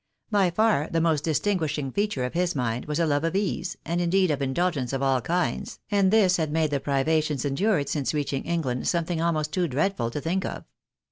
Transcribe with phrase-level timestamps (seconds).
[0.31, 4.01] By far the most distinguishing feature of his mind was a love of ease, and,
[4.01, 8.43] indeed, of indulgence of all kinds, and this had made the privations endured since reaching
[8.45, 10.63] England something almost too dreadful to think of.